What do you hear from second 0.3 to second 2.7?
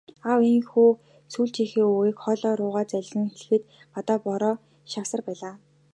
ийнхүү сүүлчийнхээ үгийг хоолой